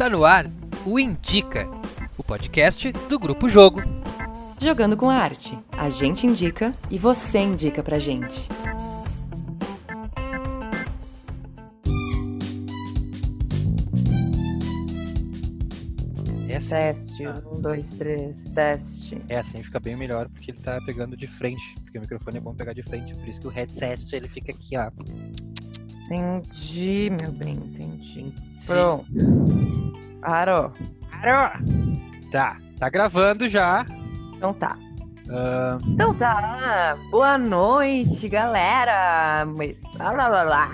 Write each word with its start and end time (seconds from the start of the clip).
Está 0.00 0.08
no 0.08 0.24
ar 0.24 0.50
o 0.86 0.98
Indica, 0.98 1.68
o 2.16 2.24
podcast 2.24 2.90
do 2.90 3.18
Grupo 3.18 3.50
Jogo. 3.50 3.82
Jogando 4.58 4.96
com 4.96 5.10
a 5.10 5.14
arte. 5.14 5.58
A 5.72 5.90
gente 5.90 6.26
indica 6.26 6.74
e 6.90 6.98
você 6.98 7.40
indica 7.40 7.82
pra 7.82 7.98
gente. 7.98 8.48
Teste, 16.70 17.26
Ah. 17.26 17.42
um, 17.50 17.60
dois, 17.60 17.90
três, 17.90 18.44
teste. 18.54 19.20
é 19.28 19.38
assim 19.38 19.60
fica 19.62 19.80
bem 19.80 19.96
melhor 19.96 20.28
porque 20.28 20.52
ele 20.52 20.58
tá 20.60 20.78
pegando 20.86 21.16
de 21.16 21.26
frente, 21.26 21.74
porque 21.82 21.98
o 21.98 22.00
microfone 22.00 22.36
é 22.36 22.40
bom 22.40 22.54
pegar 22.54 22.72
de 22.72 22.82
frente, 22.84 23.12
por 23.16 23.28
isso 23.28 23.40
que 23.40 23.48
o 23.48 23.50
headset 23.50 24.14
ele 24.14 24.28
fica 24.28 24.52
aqui, 24.52 24.76
ó. 24.76 24.88
Entendi, 26.04 27.10
meu 27.20 27.32
bem, 27.32 27.54
entendi. 27.56 28.32
Sim. 28.60 28.72
Pronto. 28.72 29.79
Parou. 30.20 30.72
Parou. 31.10 31.50
Tá, 32.30 32.56
tá 32.78 32.88
gravando 32.88 33.48
já. 33.48 33.84
Então 34.36 34.52
tá. 34.52 34.76
Ah, 35.32 35.78
Então 35.86 36.12
tá. 36.14 36.98
Boa 37.10 37.38
noite, 37.38 38.28
galera. 38.28 39.44
Lá, 39.96 40.12
lá, 40.12 40.28
lá, 40.28 40.42
lá. 40.42 40.72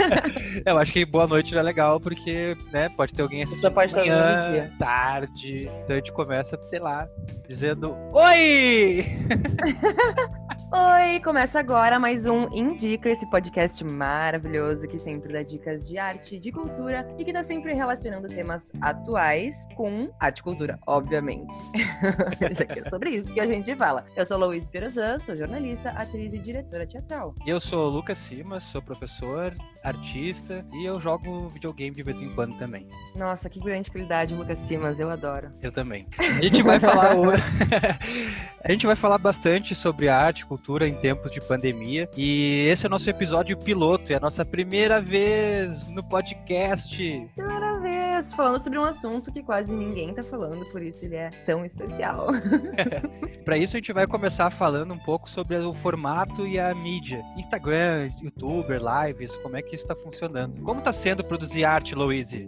eu 0.64 0.78
acho 0.78 0.92
que 0.92 1.04
boa 1.04 1.26
noite 1.26 1.52
não 1.52 1.60
é 1.60 1.64
legal 1.64 2.00
porque, 2.00 2.56
né, 2.72 2.88
pode 2.88 3.12
ter 3.12 3.22
alguém 3.22 3.42
assistindo 3.42 3.70
pode 3.72 3.94
manhã, 3.94 4.70
tarde, 4.78 5.70
então 5.82 5.94
a 5.94 5.98
gente 5.98 6.12
começa, 6.12 6.58
sei 6.70 6.78
lá, 6.78 7.06
dizendo 7.46 7.94
Oi! 8.12 9.04
Oi, 10.72 11.20
começa 11.20 11.60
agora 11.60 11.98
mais 11.98 12.26
um 12.26 12.48
Indica, 12.52 13.08
esse 13.08 13.28
podcast 13.30 13.84
maravilhoso 13.84 14.88
que 14.88 14.98
sempre 14.98 15.32
dá 15.32 15.42
dicas 15.42 15.86
de 15.86 15.98
arte, 15.98 16.38
de 16.38 16.50
cultura 16.50 17.06
e 17.18 17.24
que 17.24 17.32
tá 17.32 17.42
sempre 17.42 17.74
relacionando 17.74 18.26
temas 18.26 18.72
atuais 18.80 19.68
com 19.76 20.10
arte 20.18 20.38
e 20.38 20.42
cultura, 20.42 20.78
obviamente. 20.86 21.54
Já 22.52 22.64
que 22.64 22.80
é 22.80 22.84
sobre 22.84 23.10
isso 23.10 23.32
que 23.32 23.40
a 23.40 23.46
gente 23.46 23.74
fala. 23.76 24.04
Eu 24.16 24.26
sou 24.26 24.38
Louise 24.38 24.68
Pirozan, 24.68 25.20
sou 25.20 25.36
jornalista, 25.36 25.90
atriz 25.90 26.32
e 26.32 26.38
diretora 26.38 26.86
teatral. 26.86 27.34
Eu 27.46 27.60
sou 27.60 27.86
o 27.86 27.90
Lucas 27.90 28.18
Simas, 28.18 28.64
sou 28.64 28.82
professor, 28.82 29.54
artista 29.84 30.64
e 30.72 30.84
eu 30.84 31.00
jogo 31.00 31.48
videogame 31.50 31.94
de 31.94 32.02
vez 32.02 32.20
em 32.20 32.32
quando 32.32 32.56
também. 32.58 32.88
Nossa, 33.14 33.48
que 33.48 33.60
grande 33.60 33.90
qualidade, 33.90 34.34
Lucas 34.34 34.58
Simas, 34.58 34.98
eu 34.98 35.10
adoro. 35.10 35.52
Eu 35.62 35.70
também. 35.70 36.06
A 36.18 36.42
gente 36.42 36.62
vai 36.62 36.80
falar 36.80 37.14
hoje. 37.14 37.42
a 38.64 38.72
gente 38.72 38.86
vai 38.86 38.96
falar 38.96 39.18
bastante 39.18 39.74
sobre 39.74 40.08
arte 40.08 40.40
e 40.40 40.44
cultura 40.54 40.86
em 40.86 40.94
tempos 40.94 41.32
de 41.32 41.40
pandemia. 41.40 42.08
E 42.16 42.66
esse 42.68 42.86
é 42.86 42.88
o 42.88 42.90
nosso 42.90 43.10
episódio 43.10 43.56
piloto, 43.56 44.12
é 44.12 44.16
a 44.16 44.20
nossa 44.20 44.44
primeira 44.44 45.00
vez 45.00 45.88
no 45.88 46.02
podcast. 46.02 46.96
Primeira 47.34 47.80
vez 47.80 48.32
falando 48.32 48.62
sobre 48.62 48.78
um 48.78 48.84
assunto 48.84 49.32
que 49.32 49.42
quase 49.42 49.74
ninguém 49.74 50.14
tá 50.14 50.22
falando, 50.22 50.64
por 50.66 50.80
isso 50.80 51.04
ele 51.04 51.16
é 51.16 51.30
tão 51.44 51.64
especial. 51.64 52.28
Para 53.44 53.58
isso 53.58 53.76
a 53.76 53.78
gente 53.78 53.92
vai 53.92 54.06
começar 54.06 54.48
falando 54.50 54.94
um 54.94 54.98
pouco 54.98 55.28
sobre 55.28 55.56
o 55.56 55.72
formato 55.72 56.46
e 56.46 56.58
a 56.58 56.72
mídia. 56.72 57.20
Instagram, 57.36 58.08
YouTuber, 58.22 58.80
lives, 58.80 59.34
como 59.36 59.56
é 59.56 59.62
que 59.62 59.74
isso 59.74 59.84
está 59.84 59.96
funcionando. 59.96 60.62
Como 60.62 60.78
está 60.78 60.92
sendo 60.92 61.24
produzir 61.24 61.64
arte, 61.64 61.96
Louise? 61.96 62.46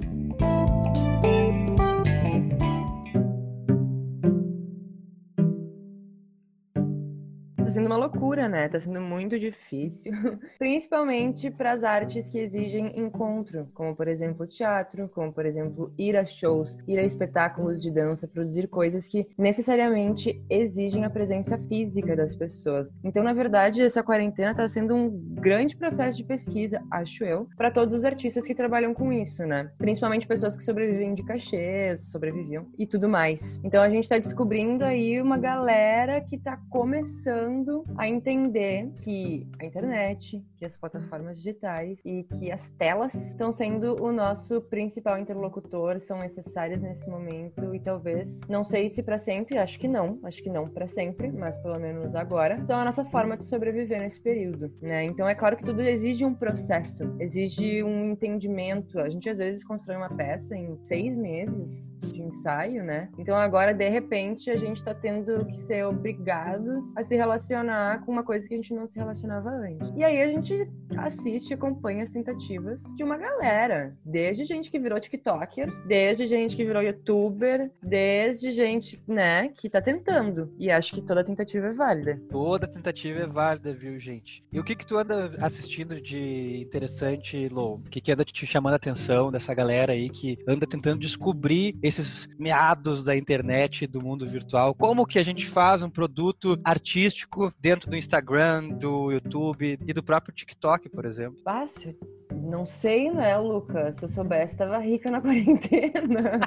Sendo 7.77 7.88
uma 7.88 7.96
loucura, 7.96 8.48
né? 8.48 8.69
Tá 8.69 8.80
sendo 8.80 9.02
muito 9.02 9.38
difícil. 9.38 10.10
Principalmente 10.58 11.50
para 11.50 11.72
as 11.72 11.84
artes 11.84 12.30
que 12.30 12.38
exigem 12.38 12.98
encontro, 12.98 13.68
como 13.74 13.94
por 13.94 14.08
exemplo 14.08 14.46
teatro, 14.46 15.10
como 15.14 15.30
por 15.30 15.44
exemplo 15.44 15.92
ir 15.98 16.16
a 16.16 16.24
shows, 16.24 16.78
ir 16.88 16.98
a 16.98 17.02
espetáculos 17.02 17.83
de 17.83 17.91
dança, 17.91 18.27
produzir 18.27 18.66
coisas 18.66 19.06
que 19.06 19.27
necessariamente 19.36 20.42
exigem 20.48 21.05
a 21.05 21.10
presença 21.10 21.58
física 21.58 22.17
das 22.17 22.34
pessoas. 22.34 22.95
Então, 23.05 23.23
na 23.23 23.34
verdade, 23.34 23.83
essa 23.83 24.02
quarentena 24.02 24.55
tá 24.55 24.67
sendo 24.67 24.95
um 24.95 25.11
grande 25.11 25.77
processo 25.77 26.17
de 26.17 26.24
pesquisa, 26.24 26.83
acho 26.90 27.24
eu, 27.24 27.46
para 27.58 27.70
todos 27.70 27.95
os 27.95 28.05
artistas 28.06 28.46
que 28.46 28.55
trabalham 28.55 28.95
com 28.95 29.12
isso, 29.12 29.45
né? 29.45 29.70
Principalmente 29.77 30.27
pessoas 30.27 30.56
que 30.56 30.64
sobrevivem 30.64 31.14
de 31.14 31.22
cachês, 31.22 32.11
sobreviviam 32.11 32.67
e 32.78 32.86
tudo 32.86 33.06
mais. 33.06 33.61
Então, 33.62 33.83
a 33.83 33.90
gente 33.90 34.08
tá 34.08 34.17
descobrindo 34.17 34.83
aí 34.83 35.20
uma 35.20 35.36
galera 35.36 36.22
que 36.22 36.39
tá 36.39 36.58
começando 36.70 37.65
a 37.96 38.08
entender 38.08 38.90
que 39.02 39.46
a 39.58 39.64
internet, 39.64 40.44
que 40.56 40.64
as 40.64 40.77
plataformas 40.77 41.36
digitais 41.38 42.00
e 42.04 42.24
que 42.24 42.52
as 42.52 42.68
telas 42.70 43.14
estão 43.14 43.50
sendo 43.50 43.96
o 44.00 44.12
nosso 44.12 44.60
principal 44.62 45.18
interlocutor, 45.18 46.00
são 46.00 46.18
necessárias 46.18 46.80
nesse 46.80 47.08
momento 47.08 47.74
e 47.74 47.80
talvez, 47.80 48.46
não 48.48 48.64
sei 48.64 48.88
se 48.88 49.02
para 49.02 49.18
sempre, 49.18 49.58
acho 49.58 49.78
que 49.78 49.88
não, 49.88 50.18
acho 50.22 50.42
que 50.42 50.50
não 50.50 50.68
para 50.68 50.86
sempre, 50.86 51.32
mas 51.32 51.58
pelo 51.58 51.78
menos 51.80 52.14
agora, 52.14 52.64
são 52.64 52.78
a 52.78 52.84
nossa 52.84 53.04
forma 53.04 53.36
de 53.36 53.44
sobreviver 53.44 54.00
nesse 54.00 54.20
período, 54.20 54.72
né? 54.80 55.04
Então 55.04 55.28
é 55.28 55.34
claro 55.34 55.56
que 55.56 55.64
tudo 55.64 55.83
exige 55.83 56.24
um 56.24 56.34
processo, 56.34 57.16
exige 57.18 57.83
um 57.83 58.10
entendimento. 58.10 59.00
A 59.00 59.08
gente 59.08 59.28
às 59.28 59.38
vezes 59.38 59.64
constrói 59.64 59.96
uma 59.96 60.14
peça 60.14 60.56
em 60.56 60.78
seis 60.84 61.16
meses 61.16 61.90
de 62.00 62.22
ensaio, 62.22 62.84
né? 62.84 63.08
Então 63.18 63.36
agora 63.36 63.74
de 63.74 63.88
repente 63.88 64.50
a 64.50 64.56
gente 64.56 64.84
tá 64.84 64.94
tendo 64.94 65.44
que 65.46 65.58
ser 65.58 65.84
obrigados 65.84 66.96
a 66.96 67.02
se 67.02 67.16
relacionar 67.16 67.55
com 68.05 68.12
uma 68.12 68.22
coisa 68.22 68.46
que 68.48 68.55
a 68.55 68.56
gente 68.56 68.74
não 68.74 68.86
se 68.86 68.98
relacionava 68.98 69.50
antes. 69.50 69.92
E 69.96 70.05
aí 70.05 70.20
a 70.20 70.27
gente 70.27 70.68
assiste 70.96 71.50
e 71.50 71.55
acompanha 71.55 72.02
as 72.02 72.11
tentativas 72.11 72.83
de 72.94 73.05
uma 73.05 73.17
galera, 73.17 73.96
desde 74.05 74.44
gente 74.44 74.70
que 74.70 74.78
virou 74.78 75.00
TikToker, 75.00 75.70
desde 75.86 76.27
gente 76.27 76.56
que 76.56 76.64
virou 76.64 76.83
YouTuber, 76.83 77.70
desde 77.83 78.50
gente, 78.50 79.02
né, 79.06 79.48
que 79.48 79.68
tá 79.68 79.80
tentando. 79.80 80.52
E 80.58 80.70
acho 80.70 80.95
que 80.95 81.02
toda 81.02 81.24
tentativa 81.24 81.66
é 81.66 81.72
válida. 81.72 82.20
Toda 82.28 82.66
tentativa 82.66 83.20
é 83.20 83.27
válida, 83.27 83.72
viu, 83.72 83.98
gente? 83.98 84.45
E 84.52 84.58
o 84.58 84.64
que 84.64 84.74
que 84.74 84.86
tu 84.86 84.96
anda 84.96 85.36
assistindo 85.40 86.00
de 86.00 86.61
interessante, 86.61 87.48
Lou? 87.48 87.77
O 87.77 87.90
que 87.90 88.00
que 88.00 88.12
anda 88.12 88.24
te 88.24 88.46
chamando 88.46 88.74
a 88.74 88.77
atenção 88.77 89.30
dessa 89.30 89.55
galera 89.55 89.92
aí 89.92 90.08
que 90.08 90.39
anda 90.46 90.66
tentando 90.66 91.00
descobrir 91.00 91.77
esses 91.83 92.28
meados 92.39 93.05
da 93.05 93.16
internet, 93.16 93.86
do 93.86 94.02
mundo 94.02 94.27
virtual? 94.27 94.74
Como 94.74 95.06
que 95.06 95.18
a 95.18 95.24
gente 95.24 95.46
faz 95.46 95.83
um 95.83 95.90
produto 95.90 96.58
artístico 96.64 97.36
dentro 97.61 97.91
do 97.91 97.97
Instagram, 97.97 98.70
do 98.70 99.13
YouTube 99.13 99.79
e 99.86 99.92
do 99.92 100.02
próprio 100.02 100.35
TikTok, 100.35 100.89
por 100.89 101.05
exemplo? 101.05 101.41
Fácil? 101.42 101.97
Não 102.33 102.67
sei, 102.67 103.11
né, 103.11 103.36
Lucas? 103.39 103.97
Se 103.97 104.05
eu 104.05 104.08
soubesse, 104.08 104.57
tava 104.57 104.79
rica 104.79 105.11
na 105.11 105.20
quarentena. 105.23 106.41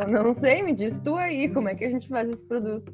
eu 0.00 0.24
não 0.24 0.34
sei, 0.34 0.62
me 0.62 0.72
diz 0.72 0.98
tu 0.98 1.16
aí, 1.16 1.48
como 1.52 1.68
é 1.68 1.74
que 1.74 1.84
a 1.84 1.90
gente 1.90 2.08
faz 2.08 2.28
esse 2.28 2.44
produto? 2.44 2.92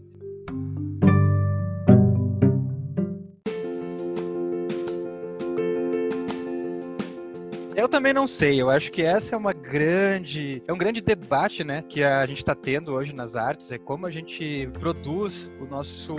Eu 7.81 7.89
também 7.89 8.13
não 8.13 8.29
sei, 8.29 8.61
eu 8.61 8.69
acho 8.69 8.93
que 8.93 9.01
essa 9.01 9.35
é 9.35 9.39
uma 9.39 9.55
grande, 9.55 10.63
é 10.69 10.73
um 10.73 10.77
grande 10.77 11.01
debate, 11.01 11.65
né, 11.65 11.81
que 11.81 12.05
a 12.05 12.27
gente 12.27 12.37
está 12.37 12.55
tendo 12.55 12.93
hoje 12.93 13.15
nas 13.15 13.37
artes, 13.37 13.73
é 13.73 13.79
como 13.79 14.05
a 14.05 14.11
gente 14.11 14.69
produz 14.79 15.51
o 15.59 15.65
nosso, 15.65 16.15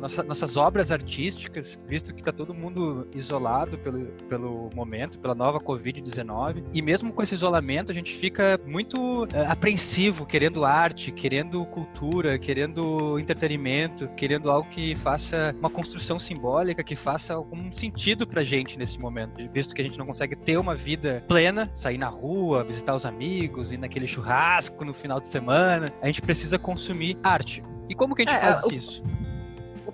nossa, 0.00 0.24
nossas 0.24 0.56
obras 0.56 0.90
artísticas, 0.90 1.78
visto 1.86 2.12
que 2.12 2.20
está 2.20 2.32
todo 2.32 2.52
mundo 2.52 3.06
isolado 3.14 3.78
pelo, 3.78 4.06
pelo 4.28 4.68
momento, 4.74 5.16
pela 5.20 5.32
nova 5.32 5.60
Covid-19, 5.60 6.64
e 6.74 6.82
mesmo 6.82 7.12
com 7.12 7.22
esse 7.22 7.34
isolamento 7.34 7.92
a 7.92 7.94
gente 7.94 8.12
fica 8.12 8.58
muito 8.66 9.28
eh, 9.32 9.46
apreensivo, 9.46 10.26
querendo 10.26 10.64
arte, 10.64 11.12
querendo 11.12 11.64
cultura, 11.66 12.36
querendo 12.36 13.16
entretenimento, 13.20 14.08
querendo 14.16 14.50
algo 14.50 14.68
que 14.70 14.96
faça 14.96 15.54
uma 15.56 15.70
construção 15.70 16.18
simbólica, 16.18 16.82
que 16.82 16.96
faça 16.96 17.32
algum 17.32 17.72
sentido 17.72 18.26
pra 18.26 18.42
gente 18.42 18.76
nesse 18.76 18.98
momento, 18.98 19.48
visto 19.52 19.72
que 19.72 19.80
a 19.80 19.84
gente 19.84 20.00
não 20.00 20.06
consegue 20.06 20.34
ter 20.34 20.56
uma 20.56 20.74
vida 20.74 20.95
plena, 21.28 21.70
sair 21.74 21.98
na 21.98 22.08
rua, 22.08 22.64
visitar 22.64 22.94
os 22.94 23.04
amigos, 23.06 23.72
ir 23.72 23.78
naquele 23.78 24.06
churrasco 24.06 24.84
no 24.84 24.92
final 24.94 25.20
de 25.20 25.28
semana. 25.28 25.92
A 26.02 26.06
gente 26.06 26.22
precisa 26.22 26.58
consumir 26.58 27.18
arte. 27.22 27.62
E 27.88 27.94
como 27.94 28.14
que 28.14 28.22
a 28.22 28.24
gente 28.24 28.34
É, 28.36 28.40
faz 28.40 28.64
o- 28.64 28.72
isso? 28.72 29.02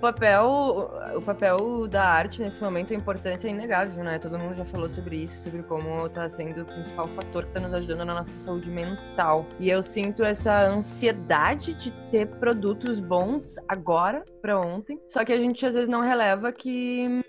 O 0.02 0.10
papel, 0.10 0.90
o 1.14 1.22
papel 1.22 1.86
da 1.86 2.02
arte 2.02 2.42
nesse 2.42 2.60
momento, 2.60 2.92
a 2.92 2.96
importância 2.96 3.46
é 3.46 3.52
inegável, 3.52 4.02
né? 4.02 4.18
Todo 4.18 4.36
mundo 4.36 4.56
já 4.56 4.64
falou 4.64 4.90
sobre 4.90 5.14
isso, 5.14 5.40
sobre 5.40 5.62
como 5.62 6.08
tá 6.08 6.28
sendo 6.28 6.62
o 6.62 6.64
principal 6.64 7.06
fator 7.06 7.44
que 7.44 7.52
tá 7.52 7.60
nos 7.60 7.72
ajudando 7.72 8.04
na 8.04 8.14
nossa 8.14 8.36
saúde 8.36 8.68
mental. 8.68 9.46
E 9.60 9.70
eu 9.70 9.80
sinto 9.80 10.24
essa 10.24 10.66
ansiedade 10.66 11.76
de 11.76 11.92
ter 12.10 12.26
produtos 12.26 12.98
bons 12.98 13.54
agora 13.68 14.24
para 14.40 14.58
ontem. 14.58 15.00
Só 15.06 15.24
que 15.24 15.32
a 15.32 15.36
gente 15.36 15.64
às 15.64 15.76
vezes 15.76 15.88
não 15.88 16.00
releva 16.00 16.50
que, 16.52 17.22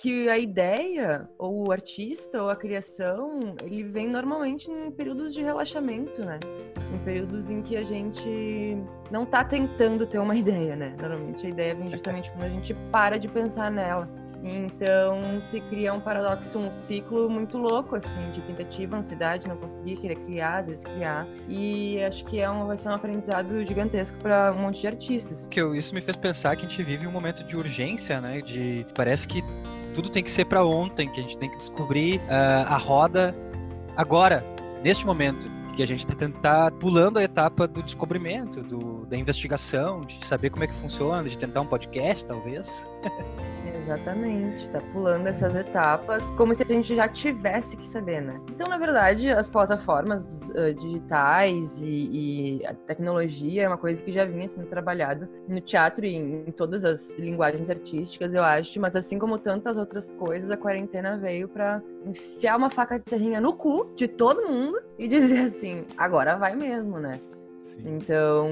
que 0.00 0.28
a 0.28 0.38
ideia, 0.38 1.28
ou 1.36 1.66
o 1.66 1.72
artista, 1.72 2.40
ou 2.40 2.48
a 2.48 2.54
criação, 2.54 3.56
ele 3.64 3.82
vem 3.82 4.08
normalmente 4.08 4.70
em 4.70 4.92
períodos 4.92 5.34
de 5.34 5.42
relaxamento, 5.42 6.24
né? 6.24 6.38
Em 6.94 6.98
períodos 7.04 7.50
em 7.50 7.60
que 7.60 7.76
a 7.76 7.82
gente 7.82 8.78
não 9.10 9.26
tá 9.26 9.42
tentando 9.42 10.06
ter 10.06 10.18
uma 10.18 10.34
ideia, 10.36 10.76
né? 10.76 10.94
Normalmente 11.00 11.44
a 11.44 11.50
ideia 11.50 11.74
vem 11.74 11.90
justamente 11.90 12.19
quando 12.28 12.44
a 12.44 12.48
gente 12.48 12.74
para 12.90 13.18
de 13.18 13.28
pensar 13.28 13.70
nela. 13.70 14.08
Então 14.42 15.40
se 15.40 15.60
cria 15.60 15.92
um 15.92 16.00
paradoxo, 16.00 16.58
um 16.58 16.72
ciclo 16.72 17.28
muito 17.28 17.58
louco, 17.58 17.96
assim, 17.96 18.30
de 18.32 18.40
tentativa, 18.40 18.96
ansiedade, 18.96 19.46
não 19.46 19.56
conseguir, 19.56 19.96
querer 19.96 20.16
criar, 20.16 20.58
às 20.58 20.68
vezes 20.68 20.84
criar. 20.84 21.26
E 21.48 22.02
acho 22.02 22.24
que 22.24 22.40
é 22.40 22.50
um, 22.50 22.66
vai 22.66 22.76
ser 22.76 22.88
um 22.88 22.94
aprendizado 22.94 23.62
gigantesco 23.64 24.18
para 24.18 24.52
um 24.52 24.62
monte 24.62 24.80
de 24.80 24.86
artistas. 24.86 25.46
Que 25.50 25.60
isso 25.76 25.94
me 25.94 26.00
fez 26.00 26.16
pensar 26.16 26.56
que 26.56 26.64
a 26.64 26.68
gente 26.68 26.82
vive 26.82 27.06
um 27.06 27.12
momento 27.12 27.44
de 27.44 27.56
urgência, 27.56 28.20
né? 28.20 28.40
De 28.40 28.86
parece 28.94 29.28
que 29.28 29.42
tudo 29.94 30.08
tem 30.08 30.22
que 30.22 30.30
ser 30.30 30.46
para 30.46 30.64
ontem, 30.64 31.08
que 31.08 31.20
a 31.20 31.22
gente 31.22 31.36
tem 31.36 31.50
que 31.50 31.56
descobrir 31.56 32.18
uh, 32.20 32.66
a 32.66 32.76
roda 32.76 33.34
agora, 33.96 34.42
neste 34.82 35.04
momento 35.04 35.50
que 35.76 35.82
a 35.82 35.86
gente 35.86 36.06
tá 36.06 36.14
tentar 36.14 36.72
pulando 36.72 37.18
a 37.18 37.22
etapa 37.22 37.66
do 37.66 37.82
descobrimento, 37.82 38.62
do, 38.62 38.99
da 39.10 39.16
investigação, 39.16 40.02
de 40.02 40.24
saber 40.24 40.50
como 40.50 40.62
é 40.62 40.68
que 40.68 40.74
funciona, 40.74 41.28
de 41.28 41.36
tentar 41.36 41.60
um 41.60 41.66
podcast, 41.66 42.24
talvez. 42.24 42.86
Exatamente, 43.76 44.70
tá 44.70 44.80
pulando 44.92 45.26
essas 45.26 45.56
etapas 45.56 46.28
como 46.36 46.54
se 46.54 46.62
a 46.62 46.66
gente 46.66 46.94
já 46.94 47.08
tivesse 47.08 47.76
que 47.76 47.86
saber, 47.86 48.20
né? 48.20 48.40
Então, 48.50 48.68
na 48.68 48.78
verdade, 48.78 49.30
as 49.30 49.48
plataformas 49.48 50.50
uh, 50.50 50.72
digitais 50.74 51.80
e, 51.80 52.60
e, 52.60 52.66
a 52.66 52.74
tecnologia 52.74 53.64
é 53.64 53.68
uma 53.68 53.78
coisa 53.78 54.02
que 54.02 54.12
já 54.12 54.24
vinha 54.24 54.46
sendo 54.46 54.66
trabalhado 54.66 55.28
no 55.48 55.60
teatro 55.60 56.04
e 56.04 56.14
em, 56.14 56.44
em, 56.46 56.52
todas 56.52 56.84
as 56.84 57.14
linguagens 57.18 57.68
artísticas, 57.68 58.32
eu 58.32 58.44
acho, 58.44 58.78
mas 58.80 58.94
assim 58.94 59.18
como 59.18 59.38
tantas 59.38 59.76
outras 59.76 60.12
coisas, 60.12 60.50
a 60.50 60.56
quarentena 60.56 61.16
veio 61.16 61.48
para 61.48 61.82
enfiar 62.06 62.56
uma 62.56 62.70
faca 62.70 62.98
de 62.98 63.08
serrinha 63.08 63.40
no 63.40 63.54
cu 63.54 63.92
de 63.96 64.06
todo 64.06 64.46
mundo 64.46 64.80
e 64.98 65.08
dizer 65.08 65.40
assim: 65.40 65.84
agora 65.96 66.36
vai 66.36 66.54
mesmo, 66.54 67.00
né? 67.00 67.18
Sim. 67.70 67.96
Então, 67.96 68.50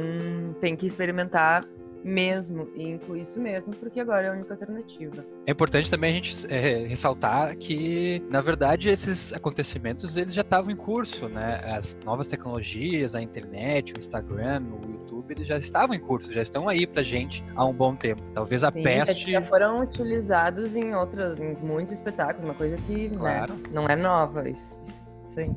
tem 0.61 0.77
que 0.77 0.87
experimentar 0.87 1.65
mesmo 2.05 2.69
e 2.75 2.89
incluir 2.91 3.23
isso 3.23 3.41
mesmo, 3.41 3.75
porque 3.75 4.01
agora 4.01 4.27
é 4.27 4.31
a 4.31 4.33
única 4.33 4.55
alternativa. 4.55 5.25
É 5.47 5.51
importante 5.51 5.91
também 5.91 6.11
a 6.11 6.15
gente 6.15 6.47
é, 6.53 6.87
ressaltar 6.87 7.57
que, 7.57 8.23
na 8.31 8.41
verdade, 8.41 8.89
esses 8.89 9.33
acontecimentos 9.33 10.17
eles 10.17 10.33
já 10.33 10.43
estavam 10.43 10.71
em 10.71 10.77
curso, 10.77 11.29
né? 11.29 11.61
As 11.65 11.97
novas 12.05 12.29
tecnologias, 12.29 13.15
a 13.15 13.23
internet, 13.23 13.95
o 13.95 13.99
Instagram, 13.99 14.63
o 14.63 14.93
YouTube, 14.93 15.33
eles 15.33 15.47
já 15.47 15.59
estavam 15.59 15.95
em 15.95 16.01
curso, 16.01 16.33
já 16.33 16.43
estão 16.43 16.69
aí 16.69 16.87
pra 16.87 17.03
gente 17.03 17.45
há 17.55 17.65
um 17.65 17.73
bom 17.73 17.95
tempo. 17.95 18.23
Talvez 18.33 18.63
a 18.65 18.71
Sim, 18.71 18.83
peste 18.83 19.33
já 19.33 19.43
foram 19.43 19.83
utilizados 19.83 20.77
em 20.77 20.95
outras, 20.95 21.39
em 21.39 21.55
muitos 21.57 21.93
espetáculos, 21.93 22.45
uma 22.45 22.55
coisa 22.55 22.77
que 22.79 23.09
né, 23.09 23.17
claro. 23.17 23.55
né, 23.55 23.63
não 23.73 23.87
é 23.87 23.97
nova, 23.97 24.49
isso, 24.49 24.79
isso 24.85 25.41
aí. 25.41 25.51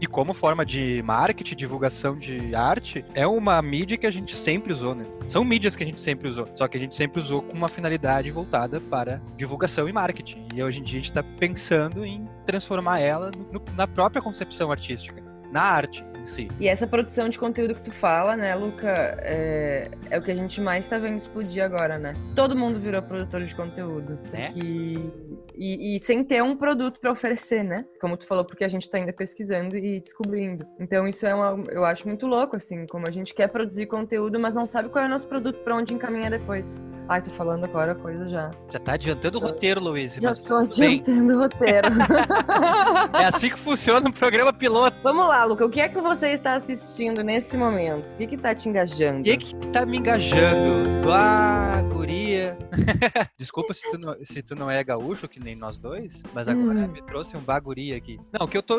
E 0.00 0.06
como 0.06 0.34
forma 0.34 0.64
de 0.64 1.02
marketing, 1.02 1.56
divulgação 1.56 2.18
de 2.18 2.54
arte, 2.54 3.04
é 3.14 3.26
uma 3.26 3.60
mídia 3.62 3.96
que 3.96 4.06
a 4.06 4.10
gente 4.10 4.34
sempre 4.34 4.72
usou, 4.72 4.94
né? 4.94 5.06
São 5.28 5.42
mídias 5.42 5.74
que 5.74 5.82
a 5.82 5.86
gente 5.86 6.00
sempre 6.00 6.28
usou, 6.28 6.48
só 6.54 6.68
que 6.68 6.76
a 6.76 6.80
gente 6.80 6.94
sempre 6.94 7.18
usou 7.18 7.42
com 7.42 7.56
uma 7.56 7.68
finalidade 7.68 8.30
voltada 8.30 8.80
para 8.80 9.22
divulgação 9.36 9.88
e 9.88 9.92
marketing. 9.92 10.46
E 10.54 10.62
hoje 10.62 10.80
em 10.80 10.82
dia 10.82 10.98
a 10.98 11.02
gente 11.02 11.10
está 11.10 11.22
pensando 11.22 12.04
em 12.04 12.28
transformar 12.44 13.00
ela 13.00 13.30
no, 13.50 13.62
na 13.74 13.86
própria 13.86 14.20
concepção 14.20 14.70
artística, 14.70 15.22
na 15.50 15.62
arte 15.62 16.04
si. 16.26 16.48
E 16.58 16.68
essa 16.68 16.86
produção 16.86 17.28
de 17.28 17.38
conteúdo 17.38 17.74
que 17.74 17.82
tu 17.82 17.92
fala, 17.92 18.36
né, 18.36 18.54
Luca, 18.54 19.16
é, 19.22 19.90
é 20.10 20.18
o 20.18 20.22
que 20.22 20.30
a 20.30 20.34
gente 20.34 20.60
mais 20.60 20.84
está 20.84 20.98
vendo 20.98 21.16
explodir 21.16 21.62
agora, 21.62 21.98
né? 21.98 22.14
Todo 22.34 22.56
mundo 22.56 22.80
virou 22.80 23.02
produtor 23.02 23.44
de 23.44 23.54
conteúdo. 23.54 24.18
Né? 24.32 24.50
Porque... 24.52 25.46
E, 25.58 25.96
e, 25.96 26.00
sem 26.00 26.22
ter 26.22 26.42
um 26.42 26.54
produto 26.54 27.00
para 27.00 27.10
oferecer, 27.10 27.62
né? 27.62 27.86
Como 28.00 28.16
tu 28.16 28.26
falou, 28.26 28.44
porque 28.44 28.62
a 28.62 28.68
gente 28.68 28.82
está 28.82 28.98
ainda 28.98 29.12
pesquisando 29.12 29.76
e 29.76 30.00
descobrindo. 30.00 30.66
Então 30.78 31.08
isso 31.08 31.26
é 31.26 31.34
uma, 31.34 31.64
eu 31.70 31.84
acho 31.84 32.06
muito 32.06 32.26
louco, 32.26 32.56
assim, 32.56 32.86
como 32.86 33.08
a 33.08 33.10
gente 33.10 33.34
quer 33.34 33.48
produzir 33.48 33.86
conteúdo, 33.86 34.38
mas 34.38 34.54
não 34.54 34.66
sabe 34.66 34.90
qual 34.90 35.04
é 35.04 35.06
o 35.06 35.10
nosso 35.10 35.26
produto 35.26 35.58
para 35.60 35.74
onde 35.74 35.94
encaminhar 35.94 36.30
depois. 36.30 36.84
Ai, 37.08 37.22
tô 37.22 37.30
falando 37.30 37.64
agora 37.64 37.94
coisa 37.94 38.28
já. 38.28 38.50
Já 38.70 38.80
tá 38.80 38.94
adiantando 38.94 39.38
o 39.38 39.40
roteiro, 39.40 39.80
Luiz. 39.80 40.16
Já 40.16 40.34
tô 40.34 40.56
adiantando 40.56 41.34
o 41.34 41.38
roteiro. 41.38 41.88
é 43.14 43.26
assim 43.26 43.48
que 43.48 43.58
funciona 43.58 44.08
um 44.08 44.12
programa 44.12 44.52
piloto. 44.52 44.96
Vamos 45.04 45.28
lá, 45.28 45.44
Luca, 45.44 45.64
o 45.64 45.70
que 45.70 45.80
é 45.80 45.88
que 45.88 46.00
você 46.00 46.15
você 46.16 46.30
está 46.30 46.54
assistindo 46.54 47.22
nesse 47.22 47.58
momento? 47.58 48.14
O 48.14 48.16
que 48.16 48.26
que 48.26 48.36
tá 48.38 48.54
te 48.54 48.70
engajando? 48.70 49.20
O 49.20 49.22
que 49.24 49.36
que 49.36 49.54
tá 49.68 49.84
me 49.84 49.98
engajando? 49.98 51.10
Ah, 51.12 51.82
guria. 51.92 52.56
Desculpa 53.38 53.74
se 53.74 53.82
tu, 53.90 53.98
não, 53.98 54.16
se 54.24 54.42
tu 54.42 54.54
não 54.54 54.70
é 54.70 54.82
gaúcho, 54.82 55.28
que 55.28 55.38
nem 55.38 55.54
nós 55.54 55.78
dois, 55.78 56.22
mas 56.32 56.48
agora 56.48 56.78
hum. 56.78 56.88
me 56.88 57.02
trouxe 57.02 57.36
um 57.36 57.40
baguria 57.40 57.98
aqui. 57.98 58.18
Não, 58.32 58.46
o 58.46 58.48
que 58.48 58.56
eu 58.56 58.62
tô 58.62 58.78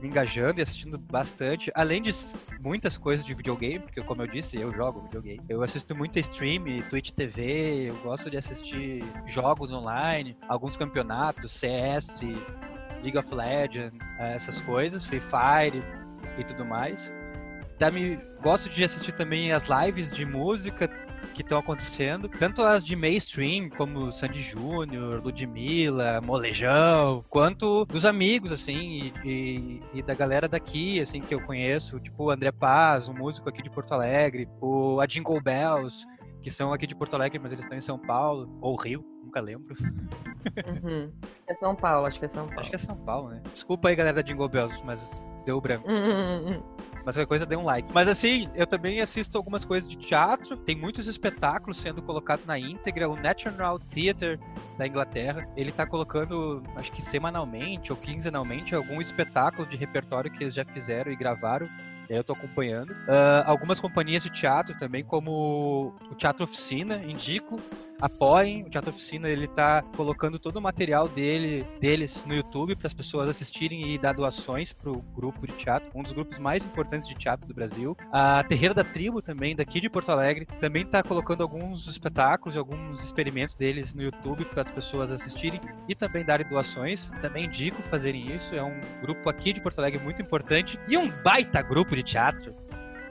me 0.00 0.06
engajando 0.06 0.60
e 0.60 0.62
assistindo 0.62 0.96
bastante, 0.96 1.72
além 1.74 2.00
de 2.00 2.14
muitas 2.60 2.96
coisas 2.96 3.26
de 3.26 3.34
videogame, 3.34 3.80
porque 3.80 4.00
como 4.02 4.22
eu 4.22 4.28
disse, 4.28 4.56
eu 4.56 4.72
jogo 4.72 5.02
videogame. 5.02 5.42
Eu 5.48 5.64
assisto 5.64 5.92
muito 5.96 6.20
stream, 6.20 6.82
Twitch 6.88 7.10
TV, 7.10 7.88
eu 7.88 7.96
gosto 7.96 8.30
de 8.30 8.36
assistir 8.36 9.04
jogos 9.26 9.72
online, 9.72 10.36
alguns 10.48 10.76
campeonatos, 10.76 11.50
CS, 11.50 12.20
League 13.02 13.18
of 13.18 13.34
Legends, 13.34 13.98
essas 14.20 14.60
coisas, 14.60 15.04
Free 15.04 15.20
Fire, 15.20 15.82
e 16.38 16.44
tudo 16.44 16.64
mais. 16.64 17.12
Também 17.78 18.20
gosto 18.42 18.68
de 18.68 18.84
assistir 18.84 19.12
também 19.12 19.52
as 19.52 19.64
lives 19.68 20.12
de 20.12 20.24
música 20.26 20.88
que 21.34 21.42
estão 21.42 21.58
acontecendo, 21.58 22.28
tanto 22.28 22.62
as 22.62 22.84
de 22.84 22.96
mainstream, 22.96 23.68
como 23.70 24.10
Sandy 24.12 24.42
Júnior, 24.42 25.22
Ludmilla, 25.22 26.20
Molejão, 26.20 27.24
quanto 27.28 27.84
dos 27.86 28.04
amigos, 28.04 28.52
assim, 28.52 29.12
e, 29.24 29.28
e, 29.28 29.82
e, 29.94 30.02
da 30.02 30.14
galera 30.14 30.48
daqui, 30.48 31.00
assim, 31.00 31.20
que 31.20 31.34
eu 31.34 31.40
conheço, 31.40 32.00
tipo 32.00 32.24
o 32.24 32.30
André 32.30 32.50
Paz, 32.52 33.08
um 33.08 33.14
músico 33.14 33.48
aqui 33.48 33.62
de 33.62 33.70
Porto 33.70 33.92
Alegre, 33.92 34.48
o 34.60 35.00
a 35.00 35.06
Jingle 35.06 35.40
Bells, 35.40 36.06
que 36.42 36.50
são 36.50 36.72
aqui 36.72 36.86
de 36.86 36.94
Porto 36.94 37.14
Alegre, 37.14 37.38
mas 37.38 37.52
eles 37.52 37.64
estão 37.64 37.78
em 37.78 37.82
São 37.82 37.98
Paulo, 37.98 38.58
ou 38.60 38.76
Rio, 38.76 39.04
nunca 39.22 39.40
lembro. 39.40 39.74
Uhum. 40.66 41.12
É 41.46 41.54
São 41.54 41.76
Paulo, 41.76 42.06
acho 42.06 42.18
que 42.18 42.24
é 42.24 42.28
São 42.28 42.46
Paulo. 42.46 42.60
Acho 42.60 42.70
que 42.70 42.76
é 42.76 42.78
São 42.78 42.96
Paulo, 42.96 43.28
né? 43.28 43.42
Desculpa 43.52 43.88
aí, 43.88 43.96
galera 43.96 44.16
da 44.16 44.22
Jingle 44.22 44.48
Bells, 44.48 44.82
mas 44.84 45.22
deu 45.44 45.60
branco. 45.60 45.88
Hum, 45.90 46.62
Mas 47.04 47.16
qualquer 47.16 47.26
coisa, 47.26 47.46
dê 47.46 47.56
um 47.56 47.64
like. 47.64 47.90
Mas 47.92 48.08
assim, 48.08 48.48
eu 48.54 48.66
também 48.66 49.00
assisto 49.00 49.36
algumas 49.36 49.64
coisas 49.64 49.88
de 49.88 49.96
teatro. 49.96 50.56
Tem 50.56 50.76
muitos 50.76 51.06
espetáculos 51.06 51.78
sendo 51.78 52.02
colocados 52.02 52.44
na 52.44 52.58
íntegra. 52.58 53.08
O 53.08 53.16
National 53.16 53.78
Theatre 53.78 54.38
da 54.76 54.86
Inglaterra, 54.86 55.48
ele 55.56 55.72
tá 55.72 55.86
colocando, 55.86 56.62
acho 56.76 56.92
que 56.92 57.02
semanalmente 57.02 57.92
ou 57.92 57.98
quinzenalmente, 57.98 58.74
algum 58.74 59.00
espetáculo 59.00 59.66
de 59.66 59.76
repertório 59.76 60.30
que 60.30 60.44
eles 60.44 60.54
já 60.54 60.64
fizeram 60.64 61.10
e 61.10 61.16
gravaram. 61.16 61.68
E 62.08 62.12
aí 62.12 62.18
eu 62.18 62.24
tô 62.24 62.32
acompanhando. 62.32 62.90
Uh, 62.90 63.44
algumas 63.46 63.78
companhias 63.78 64.24
de 64.24 64.30
teatro 64.30 64.76
também, 64.76 65.04
como 65.04 65.94
o 66.10 66.14
Teatro 66.16 66.42
Oficina, 66.42 66.96
indico 66.96 67.60
apoiem. 68.00 68.62
O 68.62 68.70
Teatro 68.70 68.90
Oficina 68.90 69.28
ele 69.28 69.46
tá 69.46 69.82
colocando 69.96 70.38
todo 70.38 70.56
o 70.56 70.62
material 70.62 71.08
dele, 71.08 71.66
deles 71.80 72.24
no 72.24 72.34
YouTube 72.34 72.76
para 72.76 72.86
as 72.86 72.94
pessoas 72.94 73.28
assistirem 73.28 73.92
e 73.92 73.98
dar 73.98 74.14
doações 74.14 74.72
pro 74.72 75.02
grupo 75.14 75.46
de 75.46 75.52
teatro, 75.54 75.90
um 75.94 76.02
dos 76.02 76.12
grupos 76.12 76.38
mais 76.38 76.64
importantes 76.64 77.08
de 77.08 77.14
teatro 77.14 77.46
do 77.46 77.54
Brasil. 77.54 77.96
A 78.12 78.42
Terreira 78.44 78.74
da 78.74 78.84
Tribo 78.84 79.20
também, 79.20 79.54
daqui 79.54 79.80
de 79.80 79.88
Porto 79.90 80.10
Alegre, 80.10 80.46
também 80.58 80.84
tá 80.84 81.02
colocando 81.02 81.42
alguns 81.42 81.86
espetáculos, 81.86 82.56
alguns 82.56 83.02
experimentos 83.02 83.54
deles 83.54 83.94
no 83.94 84.02
YouTube 84.02 84.44
para 84.44 84.62
as 84.62 84.70
pessoas 84.70 85.10
assistirem 85.10 85.60
e 85.88 85.94
também 85.94 86.24
darem 86.24 86.48
doações. 86.48 87.10
Também 87.20 87.44
indico 87.44 87.82
fazerem 87.82 88.34
isso. 88.34 88.54
É 88.54 88.62
um 88.62 88.80
grupo 89.00 89.28
aqui 89.28 89.52
de 89.52 89.60
Porto 89.60 89.78
Alegre 89.78 90.02
muito 90.02 90.22
importante 90.22 90.78
e 90.88 90.96
um 90.96 91.10
baita 91.22 91.62
grupo 91.62 91.94
de 91.94 92.02
teatro 92.02 92.54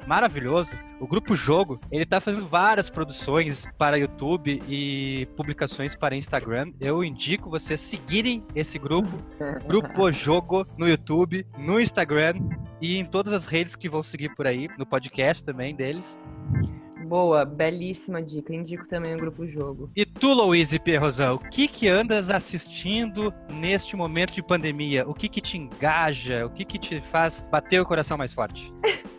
maravilhoso. 0.07 0.75
O 0.99 1.07
Grupo 1.07 1.35
Jogo, 1.35 1.79
ele 1.91 2.05
tá 2.05 2.19
fazendo 2.19 2.47
várias 2.47 2.89
produções 2.89 3.67
para 3.77 3.97
YouTube 3.97 4.61
e 4.67 5.27
publicações 5.35 5.95
para 5.95 6.15
Instagram. 6.15 6.73
Eu 6.79 7.03
indico 7.03 7.49
vocês 7.49 7.79
seguirem 7.79 8.43
esse 8.53 8.77
grupo, 8.77 9.09
Grupo 9.67 10.11
Jogo, 10.11 10.65
no 10.77 10.87
YouTube, 10.87 11.45
no 11.57 11.79
Instagram 11.79 12.35
e 12.81 12.97
em 12.97 13.05
todas 13.05 13.33
as 13.33 13.45
redes 13.45 13.75
que 13.75 13.89
vão 13.89 14.03
seguir 14.03 14.35
por 14.35 14.47
aí, 14.47 14.67
no 14.77 14.85
podcast 14.85 15.43
também 15.43 15.75
deles. 15.75 16.19
Boa, 17.09 17.43
belíssima 17.43 18.21
dica. 18.21 18.53
Indico 18.53 18.87
também 18.87 19.15
o 19.15 19.17
Grupo 19.17 19.47
Jogo. 19.47 19.89
E 19.95 20.05
tu, 20.05 20.31
Louise 20.31 20.77
Perrosão, 20.77 21.35
o 21.35 21.39
que 21.39 21.67
que 21.67 21.87
andas 21.87 22.29
assistindo 22.29 23.33
neste 23.51 23.95
momento 23.95 24.31
de 24.31 24.43
pandemia? 24.43 25.09
O 25.09 25.13
que 25.15 25.27
que 25.27 25.41
te 25.41 25.57
engaja? 25.57 26.45
O 26.45 26.51
que 26.51 26.63
que 26.63 26.77
te 26.77 27.01
faz 27.01 27.43
bater 27.49 27.81
o 27.81 27.85
coração 27.85 28.15
mais 28.15 28.31
forte? 28.31 28.71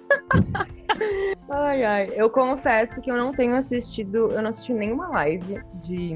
ai, 1.49 1.85
ai. 1.85 2.11
Eu 2.15 2.31
confesso 2.31 3.01
que 3.01 3.11
eu 3.11 3.17
não 3.17 3.33
tenho 3.33 3.55
assistido, 3.57 4.31
eu 4.31 4.43
não 4.43 4.51
assisti 4.51 4.73
nenhuma 4.73 5.09
live 5.09 5.61
de, 5.83 6.13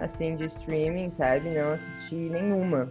assim, 0.00 0.36
de 0.36 0.46
streaming, 0.46 1.12
sabe? 1.16 1.50
Não 1.50 1.72
assisti 1.72 2.14
nenhuma. 2.14 2.88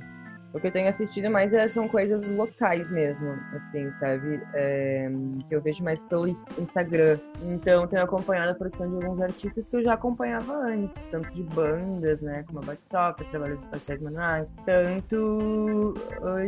O 0.55 0.59
que 0.59 0.67
eu 0.67 0.71
tenho 0.71 0.87
assistido 0.87 1.29
mais 1.29 1.51
é, 1.51 1.67
são 1.67 1.85
coisas 1.85 2.25
locais 2.25 2.89
mesmo, 2.89 3.29
assim, 3.53 3.91
sabe? 3.91 4.39
É, 4.53 5.11
que 5.49 5.53
eu 5.53 5.61
vejo 5.61 5.83
mais 5.83 6.01
pelo 6.03 6.29
Instagram. 6.29 7.19
Então, 7.43 7.85
tenho 7.85 8.01
acompanhado 8.01 8.51
a 8.51 8.55
produção 8.55 8.87
de 8.87 9.05
alguns 9.05 9.21
artistas 9.21 9.65
que 9.67 9.75
eu 9.75 9.83
já 9.83 9.95
acompanhava 9.95 10.53
antes, 10.53 11.03
tanto 11.11 11.29
de 11.33 11.43
bandas, 11.43 12.21
né, 12.21 12.45
como 12.47 12.59
a 12.59 12.61
Batsop, 12.61 13.21
Trabalhos 13.25 13.63
Espaciais 13.63 14.01
Manuais, 14.01 14.47
tanto 14.65 15.93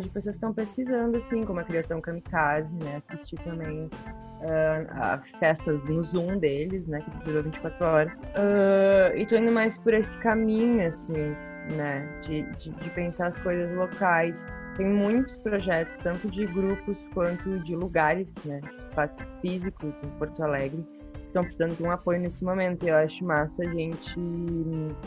de 0.02 0.10
pessoas 0.10 0.36
que 0.36 0.38
estão 0.38 0.54
pesquisando, 0.54 1.18
assim, 1.18 1.44
como 1.44 1.60
a 1.60 1.66
criação 1.66 2.00
Kamikaze, 2.00 2.78
né? 2.78 3.02
Assisti 3.10 3.36
também 3.44 3.88
uh, 3.88 4.88
a 4.92 5.22
festas 5.38 5.84
no 5.84 6.02
Zoom 6.02 6.38
deles, 6.38 6.88
né, 6.88 7.02
que 7.02 7.26
durou 7.26 7.44
24 7.44 7.86
horas. 7.86 8.22
Uh, 8.22 9.18
e 9.18 9.26
tô 9.26 9.36
indo 9.36 9.52
mais 9.52 9.78
por 9.78 9.94
esse 9.94 10.18
caminho, 10.20 10.88
assim 10.88 11.36
né? 11.76 12.08
De, 12.24 12.44
de, 12.58 12.72
de 12.72 12.90
pensar 12.92 13.28
as 13.28 13.38
coisas 13.40 13.76
locais. 13.76 14.46
Tem 14.76 14.88
muitos 14.88 15.38
projetos, 15.38 15.98
tanto 16.00 16.30
de 16.30 16.46
grupos 16.46 16.98
quanto 17.14 17.60
de 17.60 17.76
lugares, 17.76 18.34
né? 18.46 18.62
Espaços 18.80 19.24
físicos 19.42 19.94
em 20.04 20.10
Porto 20.20 20.44
Alegre, 20.44 20.86
que 21.14 21.26
estão 21.26 21.44
precisando 21.44 21.76
de 21.76 21.84
um 21.84 21.92
apoio 21.92 22.20
nesse 22.20 22.44
momento. 22.44 22.86
E 22.86 22.90
eu 22.90 22.96
acho 22.96 23.24
massa 23.24 23.64
a 23.64 23.74
gente 23.74 24.16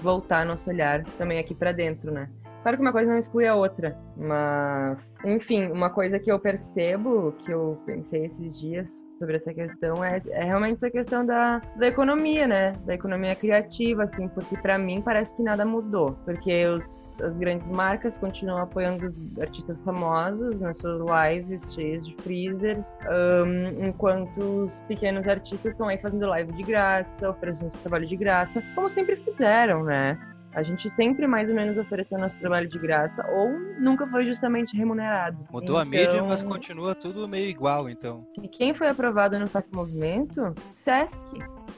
voltar 0.02 0.45
nosso 0.45 0.71
olhar 0.71 1.05
também 1.19 1.38
aqui 1.38 1.55
para 1.55 1.73
dentro, 1.73 2.11
né? 2.11 2.29
Claro 2.62 2.76
que 2.76 2.83
uma 2.83 2.93
coisa 2.93 3.11
não 3.11 3.19
exclui 3.19 3.47
a 3.47 3.55
outra, 3.55 3.97
mas, 4.17 5.17
enfim, 5.25 5.71
uma 5.73 5.88
coisa 5.88 6.19
que 6.19 6.31
eu 6.31 6.38
percebo, 6.38 7.33
que 7.38 7.50
eu 7.50 7.81
pensei 7.87 8.26
esses 8.26 8.61
dias 8.61 9.02
sobre 9.19 9.37
essa 9.37 9.52
questão, 9.52 10.05
é, 10.05 10.19
é 10.31 10.45
realmente 10.45 10.75
essa 10.75 10.90
questão 10.90 11.25
da, 11.25 11.61
da 11.76 11.87
economia, 11.87 12.47
né? 12.47 12.73
Da 12.85 12.95
economia 12.95 13.35
criativa, 13.35 14.05
assim, 14.05 14.29
porque 14.29 14.57
para 14.59 14.79
mim 14.79 15.00
parece 15.00 15.35
que 15.37 15.43
nada 15.43 15.64
mudou, 15.64 16.19
porque 16.25 16.67
os, 16.67 17.07
as 17.23 17.35
grandes 17.37 17.71
marcas 17.71 18.19
continuam 18.19 18.59
apoiando 18.59 19.07
os 19.07 19.21
artistas 19.38 19.79
famosos 19.83 20.61
nas 20.61 20.79
suas 20.79 21.00
lives 21.00 21.75
cheias 21.75 22.07
de 22.07 22.14
freezers, 22.17 22.95
um, 23.11 23.87
enquanto 23.87 24.38
os 24.38 24.81
pequenos 24.81 25.26
artistas 25.26 25.73
estão 25.73 25.88
aí 25.88 25.99
fazendo 25.99 26.26
live 26.26 26.52
de 26.52 26.62
graça, 26.62 27.31
oferecendo 27.31 27.71
trabalho 27.83 28.07
de 28.07 28.17
graça, 28.17 28.62
como 28.75 28.88
sempre 28.88 29.17
fizeram, 29.17 29.83
né? 29.83 30.19
A 30.52 30.62
gente 30.62 30.90
sempre 30.90 31.26
mais 31.26 31.49
ou 31.49 31.54
menos 31.54 31.78
ofereceu 31.78 32.19
nosso 32.19 32.38
trabalho 32.40 32.69
de 32.69 32.78
graça 32.78 33.25
ou 33.30 33.50
nunca 33.78 34.07
foi 34.07 34.26
justamente 34.26 34.76
remunerado. 34.76 35.38
Mudou 35.50 35.62
então... 35.62 35.76
a 35.76 35.85
mídia, 35.85 36.23
mas 36.23 36.42
continua 36.42 36.95
tudo 36.95 37.28
meio 37.28 37.49
igual, 37.49 37.88
então. 37.88 38.26
E 38.42 38.49
quem 38.49 38.75
foi 38.75 38.88
aprovado 38.88 39.38
no 39.38 39.47
FAC 39.47 39.66
Movimento? 39.73 40.54
Sesc, 40.71 41.28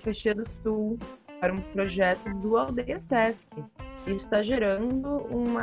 Caxias 0.03 0.37
do 0.37 0.45
Sul, 0.63 0.99
para 1.41 1.53
um 1.53 1.61
projeto 1.61 2.33
do 2.41 2.57
Aldeia 2.57 2.99
Sesc. 3.01 3.49
Isso 4.07 4.17
está 4.17 4.43
gerando 4.43 5.27
um 5.33 5.57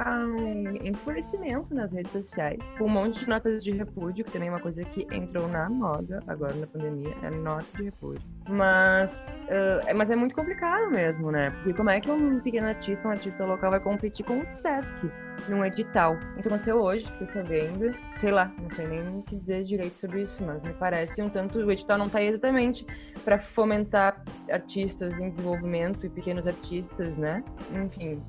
enfurecimento 0.85 1.73
nas 1.73 1.91
redes 1.91 2.11
sociais, 2.11 2.59
com 2.77 2.85
um 2.85 2.89
monte 2.89 3.19
de 3.19 3.27
notas 3.27 3.63
de 3.63 3.71
repúdio, 3.71 4.23
que 4.23 4.31
também 4.31 4.47
é 4.47 4.51
uma 4.51 4.61
coisa 4.61 4.83
que 4.85 5.05
entrou 5.11 5.47
na 5.49 5.69
moda 5.69 6.23
agora 6.25 6.53
na 6.53 6.65
pandemia, 6.65 7.13
é 7.21 7.29
nota 7.29 7.65
de 7.75 7.83
repúdio. 7.83 8.21
Mas, 8.49 9.27
uh, 9.43 9.95
mas 9.95 10.09
é 10.09 10.15
muito 10.15 10.33
complicado 10.33 10.89
mesmo, 10.89 11.31
né? 11.31 11.51
Porque 11.51 11.73
como 11.73 11.89
é 11.91 12.01
que 12.01 12.09
um 12.09 12.39
pequeno 12.39 12.67
artista, 12.67 13.07
um 13.07 13.11
artista 13.11 13.45
local 13.45 13.69
vai 13.69 13.79
competir 13.79 14.25
com 14.25 14.39
o 14.39 14.45
Sesc 14.45 15.11
num 15.47 15.63
edital? 15.63 16.17
Isso 16.37 16.47
aconteceu 16.47 16.81
hoje, 16.81 17.05
fiquei 17.11 17.27
sabendo. 17.27 17.95
Sei 18.19 18.31
lá, 18.31 18.51
não 18.59 18.69
sei 18.71 18.87
nem 18.87 19.19
o 19.19 19.21
que 19.21 19.35
dizer 19.35 19.63
direito 19.65 19.99
sobre 19.99 20.23
isso, 20.23 20.41
mas 20.43 20.63
me 20.63 20.73
parece 20.73 21.21
um 21.21 21.29
tanto. 21.29 21.59
O 21.59 21.71
edital 21.71 21.99
não 21.99 22.07
está 22.07 22.23
exatamente 22.23 22.87
para 23.23 23.39
fomentar 23.39 24.23
artistas 24.51 25.19
em 25.19 25.29
desenvolvimento 25.29 26.07
e 26.07 26.09
pequenos 26.09 26.47
artistas, 26.47 27.17
né? 27.17 27.43
Enfim, 27.71 28.19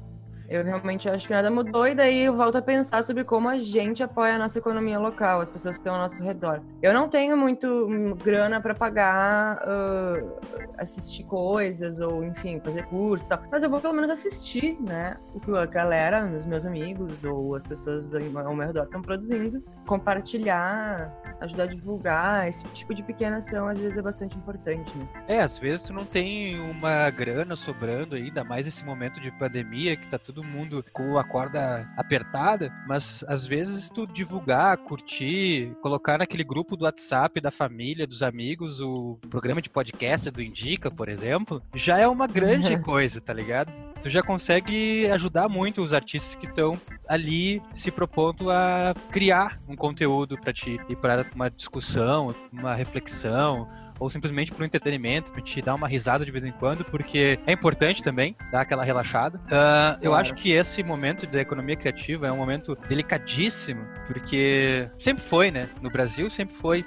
eu 0.51 0.65
realmente 0.65 1.09
acho 1.09 1.29
que 1.29 1.33
nada 1.33 1.49
mudou 1.49 1.87
e 1.87 1.95
daí 1.95 2.25
eu 2.25 2.37
volto 2.37 2.57
a 2.57 2.63
pensar 2.63 3.05
sobre 3.05 3.23
como 3.23 3.49
a 3.49 3.57
gente 3.57 4.03
apoia 4.03 4.35
a 4.35 4.39
nossa 4.39 4.59
economia 4.59 4.99
local, 4.99 5.41
as 5.41 5.49
pessoas 5.49 5.77
que 5.77 5.81
estão 5.81 5.95
ao 5.95 6.01
nosso 6.01 6.21
redor. 6.21 6.61
Eu 6.83 6.93
não 6.93 7.09
tenho 7.09 7.37
muito 7.37 7.69
hum, 7.69 8.17
grana 8.17 8.61
para 8.61 8.75
pagar 8.75 9.59
uh, 9.59 10.41
assistir 10.77 11.23
coisas 11.23 12.01
ou, 12.01 12.25
enfim, 12.25 12.59
fazer 12.59 12.85
curso 12.87 13.27
e 13.27 13.29
tal, 13.29 13.41
mas 13.49 13.63
eu 13.63 13.71
vou 13.71 13.81
pelo 13.81 13.95
menos 13.95 14.11
assistir, 14.11 14.77
né, 14.81 15.17
o 15.33 15.39
que 15.39 15.57
a 15.57 15.67
galera, 15.67 16.27
os 16.27 16.45
meus 16.45 16.67
amigos 16.67 17.23
ou 17.23 17.55
as 17.55 17.63
pessoas 17.63 18.13
ao 18.13 18.55
meu 18.57 18.67
redor 18.67 18.83
estão 18.83 19.01
produzindo, 19.01 19.63
compartilhar, 19.87 21.15
ajudar 21.41 21.65
a 21.65 21.67
divulgar, 21.67 22.49
esse 22.49 22.65
tipo 22.67 22.95
de 22.95 23.03
pequena 23.03 23.39
ação 23.39 23.69
às 23.69 23.79
vezes 23.79 23.97
é 23.97 24.03
bastante 24.03 24.37
importante, 24.37 24.97
né? 24.97 25.09
É, 25.29 25.41
às 25.41 25.59
vezes 25.59 25.83
tu 25.83 25.93
não 25.93 26.05
tem 26.05 26.61
uma 26.61 27.09
grana 27.11 27.57
sobrando 27.57 28.15
ainda 28.15 28.45
mais 28.45 28.67
esse 28.67 28.85
momento 28.85 29.21
de 29.21 29.31
pandemia 29.33 29.97
que 29.97 30.09
tá 30.09 30.19
todo 30.19 30.45
mundo 30.45 30.85
com 30.93 31.19
a 31.19 31.25
corda 31.25 31.89
apertada, 31.97 32.73
mas 32.87 33.25
às 33.29 33.47
vezes 33.47 33.89
tu 33.89 34.07
divulgar, 34.07 34.77
curtir, 34.79 35.75
colocar 35.83 36.19
naquele 36.19 36.45
grupo 36.45 36.77
do 36.77 36.85
WhatsApp 36.85 37.41
da 37.41 37.51
família, 37.51 38.07
dos 38.07 38.23
amigos, 38.23 38.81
o 38.81 39.19
programa 39.29 39.63
de 39.63 39.71
podcast 39.71 40.31
do 40.31 40.43
Indica, 40.43 40.91
por 40.91 41.09
exemplo, 41.09 41.63
já 41.75 41.99
é 41.99 42.07
uma 42.07 42.27
grande 42.27 42.79
coisa, 42.81 43.21
tá 43.21 43.33
ligado? 43.33 43.73
Tu 44.03 44.09
já 44.09 44.23
consegue 44.23 45.11
ajudar 45.11 45.49
muito 45.49 45.83
os 45.83 45.93
artistas 45.93 46.35
que 46.35 46.47
estão 46.47 46.81
ali 47.11 47.61
se 47.75 47.91
propondo 47.91 48.51
a 48.53 48.95
criar 49.11 49.61
um 49.69 49.75
conteúdo 49.75 50.39
para 50.39 50.53
ti 50.53 50.79
e 50.89 50.95
para 50.95 51.27
uma 51.35 51.51
discussão, 51.51 52.33
uma 52.53 52.73
reflexão, 52.73 53.69
ou 53.99 54.09
simplesmente 54.09 54.53
para 54.53 54.63
o 54.63 54.65
entretenimento, 54.65 55.31
para 55.33 55.43
te 55.43 55.61
dar 55.61 55.75
uma 55.75 55.89
risada 55.89 56.25
de 56.25 56.31
vez 56.31 56.45
em 56.45 56.53
quando, 56.53 56.85
porque 56.85 57.39
é 57.47 57.53
importante 57.53 58.01
também 58.03 58.37
dar 58.51 58.63
aquela 58.63 58.85
relaxada. 58.85 59.39
Uh, 59.39 59.99
eu 60.01 60.15
acho 60.15 60.35
que 60.35 60.53
esse 60.53 60.83
momento 60.85 61.27
da 61.27 61.41
economia 61.41 61.77
criativa 61.77 62.29
é 62.29 62.33
um 62.33 62.37
momento 62.37 62.79
delicadíssimo, 62.89 63.85
porque 64.07 64.89
sempre 64.99 65.23
foi, 65.23 65.51
né? 65.51 65.69
No 65.83 65.91
Brasil 65.91 66.31
sempre 66.31 66.55
foi 66.55 66.85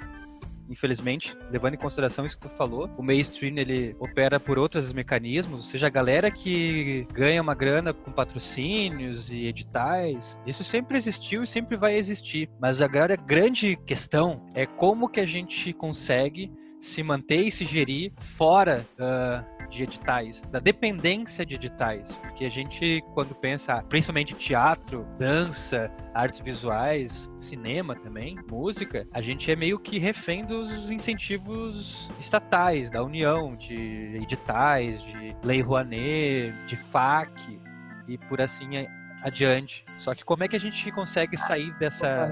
infelizmente, 0.74 1.36
levando 1.50 1.74
em 1.74 1.78
consideração 1.78 2.26
isso 2.26 2.38
que 2.38 2.48
tu 2.48 2.54
falou, 2.54 2.90
o 2.98 3.02
mainstream 3.02 3.56
ele 3.56 3.94
opera 4.00 4.40
por 4.40 4.58
outros 4.58 4.92
mecanismos, 4.92 5.64
ou 5.64 5.70
seja, 5.70 5.86
a 5.86 5.90
galera 5.90 6.30
que 6.32 7.06
ganha 7.12 7.40
uma 7.40 7.54
grana 7.54 7.94
com 7.94 8.10
patrocínios 8.10 9.30
e 9.30 9.46
editais, 9.46 10.36
isso 10.44 10.64
sempre 10.64 10.98
existiu 10.98 11.44
e 11.44 11.46
sempre 11.46 11.76
vai 11.76 11.94
existir. 11.94 12.50
Mas 12.60 12.82
agora 12.82 13.14
a 13.14 13.16
grande 13.16 13.76
questão 13.86 14.44
é 14.52 14.66
como 14.66 15.08
que 15.08 15.20
a 15.20 15.26
gente 15.26 15.72
consegue 15.72 16.50
se 16.84 17.02
manter 17.02 17.46
e 17.46 17.50
se 17.50 17.64
gerir 17.64 18.12
fora 18.18 18.86
uh, 18.98 19.68
de 19.70 19.82
editais, 19.84 20.42
da 20.50 20.60
dependência 20.60 21.44
de 21.44 21.54
editais. 21.54 22.12
Porque 22.18 22.44
a 22.44 22.50
gente, 22.50 23.02
quando 23.14 23.34
pensa, 23.34 23.82
principalmente 23.88 24.34
teatro, 24.34 25.06
dança, 25.18 25.90
artes 26.12 26.40
visuais, 26.40 27.30
cinema 27.40 27.94
também, 27.94 28.36
música, 28.50 29.08
a 29.14 29.22
gente 29.22 29.50
é 29.50 29.56
meio 29.56 29.78
que 29.78 29.98
refém 29.98 30.44
dos 30.44 30.90
incentivos 30.90 32.10
estatais, 32.20 32.90
da 32.90 33.02
União, 33.02 33.56
de 33.56 34.20
editais, 34.22 35.02
de 35.04 35.34
Lei 35.42 35.62
Rouanet, 35.62 36.52
de 36.66 36.76
FAC 36.76 37.58
e 38.06 38.18
por 38.18 38.42
assim 38.42 38.86
adiante. 39.22 39.86
Só 39.98 40.14
que 40.14 40.22
como 40.22 40.44
é 40.44 40.48
que 40.48 40.56
a 40.56 40.60
gente 40.60 40.92
consegue 40.92 41.36
sair 41.38 41.72
dessa, 41.78 42.30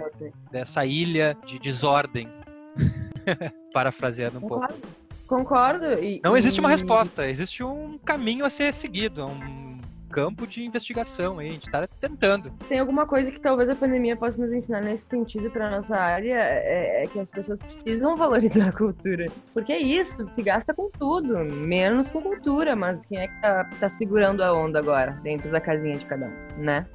dessa 0.50 0.84
ilha 0.84 1.34
de 1.46 1.58
desordem 1.58 2.28
Parafraseando 3.72 4.38
um 4.38 4.42
Concordo. 4.42 4.74
pouco. 4.74 5.02
Concordo. 5.26 5.86
E, 5.94 6.20
Não 6.22 6.36
existe 6.36 6.60
uma 6.60 6.68
resposta, 6.68 7.28
existe 7.28 7.64
um 7.64 7.98
caminho 7.98 8.44
a 8.44 8.50
ser 8.50 8.72
seguido, 8.72 9.26
um 9.26 9.80
campo 10.12 10.46
de 10.46 10.62
investigação 10.62 11.38
aí, 11.38 11.48
a 11.48 11.52
gente 11.52 11.70
tá 11.70 11.86
tentando. 11.86 12.52
Tem 12.68 12.78
alguma 12.78 13.06
coisa 13.06 13.32
que 13.32 13.40
talvez 13.40 13.68
a 13.70 13.74
pandemia 13.74 14.14
possa 14.14 14.40
nos 14.40 14.52
ensinar 14.52 14.82
nesse 14.82 15.06
sentido 15.06 15.50
para 15.50 15.70
nossa 15.70 15.96
área, 15.96 16.34
é, 16.34 17.04
é, 17.04 17.06
que 17.06 17.18
as 17.18 17.30
pessoas 17.30 17.58
precisam 17.58 18.14
valorizar 18.18 18.68
a 18.68 18.72
cultura. 18.72 19.26
Porque 19.54 19.72
é 19.72 19.78
isso, 19.80 20.22
se 20.34 20.42
gasta 20.42 20.74
com 20.74 20.90
tudo, 20.90 21.38
menos 21.38 22.10
com 22.10 22.20
cultura, 22.20 22.76
mas 22.76 23.06
quem 23.06 23.18
é 23.18 23.26
que 23.26 23.40
tá, 23.40 23.64
tá 23.80 23.88
segurando 23.88 24.42
a 24.42 24.52
onda 24.52 24.78
agora, 24.78 25.18
dentro 25.22 25.50
da 25.50 25.60
casinha 25.60 25.96
de 25.96 26.04
cada 26.04 26.26
um, 26.26 26.62
né? 26.62 26.86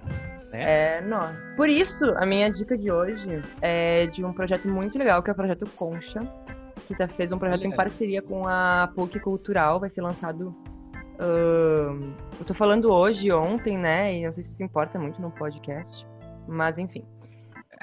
Né? 0.52 0.98
É 0.98 1.02
nós. 1.02 1.36
Por 1.56 1.70
isso, 1.70 2.06
a 2.18 2.26
minha 2.26 2.52
dica 2.52 2.78
de 2.78 2.92
hoje 2.92 3.42
é 3.62 4.08
de 4.08 4.24
um 4.24 4.34
projeto 4.34 4.68
muito 4.68 4.98
legal, 4.98 5.22
que 5.22 5.30
é 5.30 5.34
o 5.34 5.36
projeto 5.36 5.66
Concha, 5.76 6.22
que 6.88 6.96
tá, 6.96 7.08
fez 7.08 7.32
um 7.32 7.40
projeto 7.40 7.62
Olha. 7.62 7.68
em 7.68 7.76
parceria 7.76 8.22
com 8.22 8.48
a 8.48 8.92
PUC 8.96 9.20
Cultural, 9.20 9.80
vai 9.80 9.90
ser 9.90 10.02
lançado. 10.02 10.56
Uh, 11.20 12.14
eu 12.40 12.46
tô 12.46 12.54
falando 12.54 12.92
hoje, 12.92 13.32
ontem, 13.32 13.78
né? 13.78 14.16
E 14.16 14.26
não 14.26 14.32
sei 14.32 14.44
se 14.44 14.54
isso 14.54 14.64
importa 14.64 15.00
muito 15.00 15.22
no 15.22 15.32
podcast, 15.32 16.06
mas 16.48 16.78
enfim. 16.78 17.06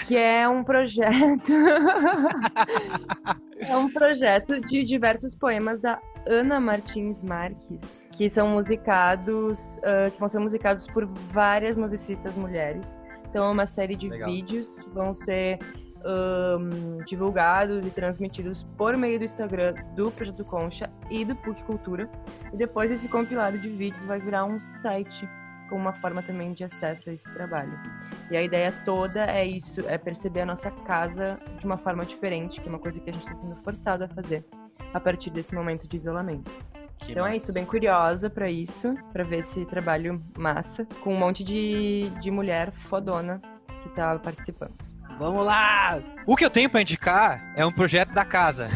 Que 0.07 0.17
é 0.17 0.49
um 0.49 0.65
projeto. 0.65 1.53
é 3.61 3.77
um 3.77 3.93
projeto 3.93 4.61
de 4.61 4.85
diversos 4.85 5.37
poemas 5.37 5.81
da 5.81 6.01
Ana 6.27 6.59
Martins 6.59 7.23
Marques, 7.23 7.83
que 8.17 8.31
são 8.31 8.49
musicados, 8.49 9.79
uh, 9.79 10.11
que 10.13 10.19
vão 10.19 10.29
ser 10.29 10.39
musicados 10.39 10.87
por 10.87 11.05
várias 11.05 11.77
musicistas 11.77 12.37
mulheres. 12.37 13.03
Então, 13.29 13.47
é 13.47 13.51
uma 13.51 13.67
série 13.67 13.97
de 13.97 14.09
Legal. 14.09 14.31
vídeos 14.31 14.79
que 14.79 14.89
vão 14.91 15.13
ser 15.13 15.59
um, 16.05 16.99
divulgados 17.05 17.85
e 17.85 17.91
transmitidos 17.91 18.63
por 18.77 18.97
meio 18.97 19.19
do 19.19 19.25
Instagram 19.25 19.75
do 19.97 20.13
Projeto 20.13 20.45
Concha 20.45 20.89
e 21.11 21.25
do 21.25 21.35
PUC 21.35 21.65
Cultura. 21.65 22.09
E 22.53 22.57
depois 22.57 22.91
esse 22.91 23.09
compilado 23.09 23.59
de 23.59 23.69
vídeos 23.69 24.05
vai 24.05 24.21
virar 24.21 24.45
um 24.45 24.61
site 24.61 25.29
com 25.69 25.77
uma 25.77 25.93
forma 25.95 26.23
também 26.23 26.53
de 26.53 26.63
acesso 26.63 27.11
a 27.11 27.13
esse 27.13 27.29
trabalho. 27.33 27.77
E 28.31 28.37
a 28.37 28.43
ideia 28.43 28.73
toda 28.85 29.25
é 29.25 29.45
isso, 29.45 29.81
é 29.89 29.99
perceber 29.99 30.43
a 30.43 30.47
nossa 30.47 30.71
casa 30.71 31.41
de 31.59 31.67
uma 31.67 31.79
forma 31.79 32.05
diferente, 32.05 32.61
que 32.61 32.69
é 32.69 32.71
uma 32.71 32.79
coisa 32.79 33.01
que 33.01 33.11
a 33.11 33.13
gente 33.13 33.23
está 33.23 33.35
sendo 33.35 33.57
forçado 33.57 34.05
a 34.05 34.09
fazer 34.09 34.45
a 34.93 35.01
partir 35.01 35.31
desse 35.31 35.55
momento 35.55 35.89
de 35.89 35.97
isolamento. 35.97 36.53
Que 36.99 37.13
então 37.13 37.25
massa. 37.25 37.35
é 37.35 37.37
isso, 37.37 37.53
bem 37.53 37.65
curiosa 37.65 38.31
para 38.31 38.51
isso, 38.51 38.95
para 39.13 39.25
ver 39.25 39.41
esse 39.41 39.65
trabalho 39.67 40.23
massa, 40.39 40.87
com 41.03 41.15
um 41.15 41.19
monte 41.19 41.45
de, 41.45 42.11
de 42.21 42.31
mulher 42.31 42.73
fodona 42.73 43.41
que 43.83 43.89
tá 43.91 44.19
participando. 44.19 44.75
Vamos 45.19 45.47
lá! 45.47 46.03
O 46.27 46.35
que 46.35 46.45
eu 46.45 46.51
tenho 46.51 46.69
para 46.69 46.81
indicar 46.81 47.53
é 47.57 47.65
um 47.65 47.71
projeto 47.71 48.13
da 48.13 48.25
casa. 48.25 48.69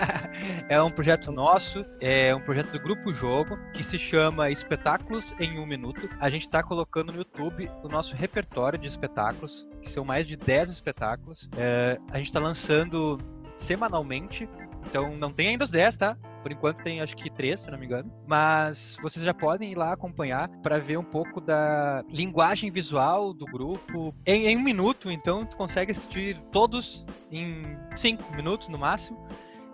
é 0.68 0.80
um 0.80 0.90
projeto 0.90 1.30
nosso, 1.30 1.84
é 2.00 2.34
um 2.34 2.40
projeto 2.40 2.70
do 2.70 2.80
Grupo 2.80 3.12
Jogo, 3.12 3.58
que 3.74 3.84
se 3.84 3.98
chama 3.98 4.50
Espetáculos 4.50 5.34
em 5.38 5.58
um 5.58 5.66
Minuto. 5.66 6.08
A 6.18 6.30
gente 6.30 6.42
está 6.42 6.62
colocando 6.62 7.12
no 7.12 7.18
YouTube 7.18 7.70
o 7.82 7.88
nosso 7.88 8.16
repertório 8.16 8.78
de 8.78 8.88
espetáculos, 8.88 9.68
que 9.82 9.90
são 9.90 10.04
mais 10.04 10.26
de 10.26 10.36
10 10.36 10.70
espetáculos. 10.70 11.48
É, 11.56 11.98
a 12.10 12.16
gente 12.16 12.28
está 12.28 12.40
lançando 12.40 13.18
semanalmente, 13.58 14.48
então 14.86 15.14
não 15.16 15.30
tem 15.30 15.48
ainda 15.48 15.64
os 15.64 15.70
10, 15.70 15.96
tá? 15.96 16.16
Por 16.46 16.52
enquanto 16.52 16.84
tem 16.84 17.00
acho 17.00 17.16
que 17.16 17.28
três, 17.28 17.58
se 17.58 17.70
não 17.72 17.76
me 17.76 17.86
engano. 17.86 18.08
Mas 18.24 18.96
vocês 19.02 19.24
já 19.24 19.34
podem 19.34 19.72
ir 19.72 19.74
lá 19.74 19.92
acompanhar 19.92 20.48
para 20.62 20.78
ver 20.78 20.96
um 20.96 21.02
pouco 21.02 21.40
da 21.40 22.04
linguagem 22.08 22.70
visual 22.70 23.34
do 23.34 23.44
grupo. 23.46 24.14
Em, 24.24 24.46
em, 24.46 24.56
um 24.56 24.62
minuto, 24.62 25.10
então, 25.10 25.44
tu 25.44 25.56
consegue 25.56 25.90
assistir 25.90 26.38
todos 26.52 27.04
em 27.32 27.76
cinco 27.96 28.32
minutos 28.32 28.68
no 28.68 28.78
máximo. 28.78 29.18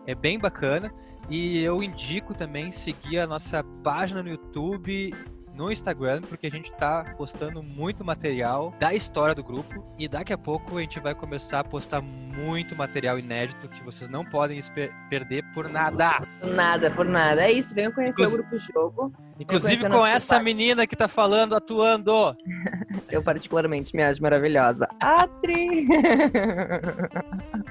É 0.06 0.14
bem 0.14 0.38
bacana. 0.38 0.90
E 1.28 1.58
eu 1.58 1.82
indico 1.82 2.32
também 2.32 2.72
seguir 2.72 3.18
a 3.18 3.26
nossa 3.26 3.62
página 3.84 4.22
no 4.22 4.30
YouTube 4.30 5.12
no 5.54 5.70
Instagram, 5.70 6.22
porque 6.22 6.46
a 6.46 6.50
gente 6.50 6.72
tá 6.72 7.14
postando 7.16 7.62
muito 7.62 8.04
material 8.04 8.74
da 8.78 8.94
história 8.94 9.34
do 9.34 9.44
grupo 9.44 9.84
e 9.98 10.08
daqui 10.08 10.32
a 10.32 10.38
pouco 10.38 10.78
a 10.78 10.80
gente 10.80 10.98
vai 11.00 11.14
começar 11.14 11.60
a 11.60 11.64
postar 11.64 12.00
muito 12.00 12.74
material 12.74 13.18
inédito 13.18 13.68
que 13.68 13.82
vocês 13.82 14.08
não 14.08 14.24
podem 14.24 14.60
perder 15.10 15.44
por 15.52 15.68
nada. 15.68 16.20
Por 16.40 16.50
nada, 16.50 16.90
por 16.90 17.04
nada. 17.04 17.42
É 17.42 17.52
isso, 17.52 17.74
venham 17.74 17.92
conhecer 17.92 18.22
Inclu 18.22 18.34
o 18.34 18.38
grupo 18.38 18.58
Jogo. 18.58 19.12
Inclusive 19.38 19.88
com 19.88 20.06
essa 20.06 20.40
menina 20.40 20.86
que 20.86 20.96
tá 20.96 21.08
falando, 21.08 21.54
atuando. 21.54 22.36
Eu 23.10 23.22
particularmente 23.22 23.94
me 23.94 24.02
acho 24.02 24.22
maravilhosa. 24.22 24.88
Atri! 25.00 25.88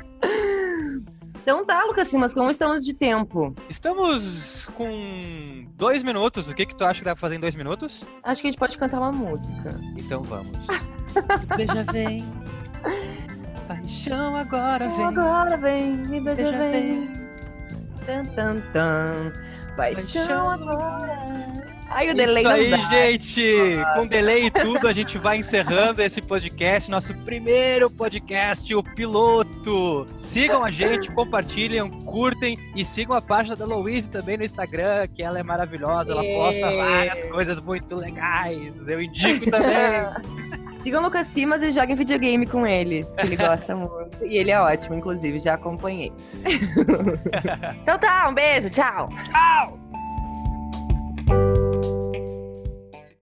Então 1.42 1.66
tá, 1.66 1.84
Lucas 1.86 2.08
Simas, 2.08 2.34
como 2.34 2.52
estamos 2.52 2.86
de 2.86 2.94
tempo? 2.94 3.56
Estamos 3.68 4.70
com 4.76 5.66
dois 5.76 6.04
minutos. 6.04 6.48
O 6.48 6.54
que, 6.54 6.68
que 6.68 6.76
tu 6.76 6.86
acha 6.86 7.00
que 7.00 7.06
dá 7.06 7.16
pra 7.16 7.20
fazer 7.20 7.36
em 7.36 7.40
dois 7.40 7.56
minutos? 7.56 8.06
Acho 8.24 8.42
que 8.42 8.48
a 8.48 8.52
gente 8.52 8.60
pode 8.60 8.78
cantar 8.78 9.00
uma 9.00 9.12
música. 9.12 9.80
Então 9.98 10.22
vamos. 10.22 10.68
beija 11.58 11.84
vem. 11.92 12.24
Paixão 13.68 14.36
agora 14.36 14.88
vem. 14.88 15.06
Agora 15.06 15.58
vem, 15.58 15.98
me 15.98 16.22
beija, 16.22 16.44
beija 16.44 16.58
vem. 16.58 17.08
vem. 17.08 17.22
Tan, 18.06 18.26
tan, 18.36 18.62
tan. 18.72 19.34
Paixão, 19.76 20.28
Paixão 20.28 20.50
agora. 20.52 21.61
Ai, 21.94 22.10
o 22.10 22.16
delay 22.16 22.44
Isso 22.44 22.76
aí, 22.76 22.90
gente! 22.90 23.78
Com 23.96 24.08
delay 24.08 24.46
e 24.46 24.52
tudo, 24.52 24.88
a 24.88 24.94
gente 24.94 25.18
vai 25.18 25.38
encerrando 25.38 26.02
esse 26.02 26.22
podcast, 26.22 26.90
nosso 26.90 27.14
primeiro 27.14 27.90
podcast, 27.90 28.74
o 28.74 28.82
piloto. 28.82 30.08
Sigam 30.16 30.64
a 30.64 30.72
gente, 30.72 31.12
compartilhem, 31.12 31.90
curtem 32.06 32.58
e 32.76 32.86
sigam 32.86 33.16
a 33.16 33.22
página 33.22 33.58
da 33.58 33.66
Louise 33.66 34.10
também 34.10 34.38
no 34.38 34.44
Instagram, 34.44 35.06
que 35.14 35.22
ela 35.22 35.38
é 35.38 35.44
maravilhosa, 35.44 36.14
ela 36.14 36.24
posta 36.24 36.76
várias 36.76 37.24
coisas 37.26 37.60
muito 37.60 37.94
legais. 37.96 38.88
Eu 38.88 39.02
indico 39.02 39.52
também. 39.52 40.62
Sigam 40.82 41.00
o 41.02 41.04
Lucas 41.04 41.28
Simas 41.28 41.62
e 41.62 41.70
joguem 41.70 41.96
videogame 41.96 42.48
com 42.48 42.66
ele, 42.66 43.06
que 43.16 43.26
ele 43.28 43.36
gosta 43.36 43.76
muito. 43.76 44.26
E 44.26 44.36
ele 44.36 44.50
é 44.50 44.60
ótimo, 44.60 44.96
inclusive, 44.96 45.40
já 45.40 45.54
acompanhei. 45.54 46.12
então 47.84 48.00
tá, 48.00 48.28
um 48.28 48.34
beijo, 48.34 48.68
tchau! 48.72 49.08
Tchau! 49.26 49.81